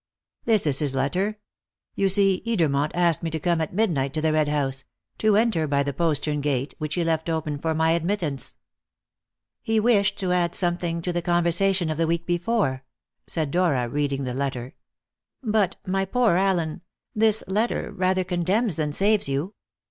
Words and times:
"This 0.45 0.65
is 0.65 0.79
his 0.79 0.95
letter. 0.95 1.37
You 1.93 2.09
see, 2.09 2.41
Edermont 2.43 2.89
asked 2.95 3.21
me 3.21 3.29
to 3.29 3.39
come 3.39 3.61
at 3.61 3.71
midnight 3.71 4.15
to 4.15 4.21
the 4.21 4.33
Red 4.33 4.47
House 4.47 4.83
to 5.19 5.37
enter 5.37 5.67
by 5.67 5.83
the 5.83 5.93
postern 5.93 6.41
gate, 6.41 6.73
which 6.79 6.95
he 6.95 7.03
left 7.03 7.29
open 7.29 7.59
for 7.59 7.75
my 7.75 7.91
admittance." 7.91 8.55
"He 9.61 9.79
wished 9.79 10.17
to 10.17 10.31
add 10.31 10.55
something 10.55 11.03
to 11.03 11.13
the 11.13 11.21
conversation 11.21 11.91
of 11.91 11.99
the 11.99 12.07
week 12.07 12.25
before," 12.25 12.83
said 13.27 13.51
Dora, 13.51 13.87
reading 13.87 14.23
the 14.23 14.33
letter. 14.33 14.73
"But, 15.43 15.75
my 15.85 16.05
poor 16.05 16.35
Allen, 16.35 16.81
this 17.13 17.43
letter 17.45 17.91
rather 17.91 18.23
condemns 18.23 18.77
than 18.77 18.93
saves 18.93 19.29
you. 19.29 19.53